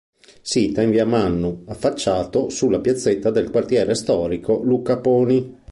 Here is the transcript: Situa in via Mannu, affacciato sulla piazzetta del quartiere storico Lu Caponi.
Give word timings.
Situa 0.49 0.81
in 0.81 0.89
via 0.89 1.05
Mannu, 1.05 1.61
affacciato 1.67 2.49
sulla 2.49 2.79
piazzetta 2.79 3.29
del 3.29 3.51
quartiere 3.51 3.93
storico 3.93 4.63
Lu 4.63 4.81
Caponi. 4.81 5.59